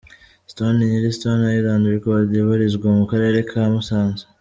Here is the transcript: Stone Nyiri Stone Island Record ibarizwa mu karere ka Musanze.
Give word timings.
Stone 0.51 0.75
Nyiri 0.89 1.09
Stone 1.17 1.43
Island 1.57 1.83
Record 1.95 2.27
ibarizwa 2.39 2.87
mu 2.97 3.05
karere 3.11 3.39
ka 3.49 3.61
Musanze. 3.73 4.23